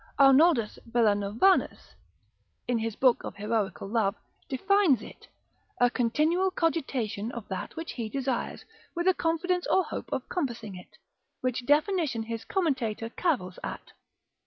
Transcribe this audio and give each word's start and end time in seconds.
Arnoldus 0.17 0.79
Villanovanus, 0.87 1.93
in 2.67 2.79
his 2.79 2.95
book 2.95 3.23
of 3.23 3.35
heroical 3.35 3.87
love, 3.87 4.15
defines 4.49 5.03
it, 5.03 5.27
a 5.79 5.91
continual 5.91 6.49
cogitation 6.49 7.31
of 7.33 7.47
that 7.49 7.75
which 7.75 7.91
he 7.91 8.09
desires, 8.09 8.65
with 8.95 9.07
a 9.07 9.13
confidence 9.13 9.67
or 9.69 9.83
hope 9.83 10.11
of 10.11 10.27
compassing 10.27 10.75
it; 10.75 10.97
which 11.41 11.67
definition 11.67 12.23
his 12.23 12.45
commentator 12.45 13.09
cavils 13.09 13.59
at. 13.63 13.91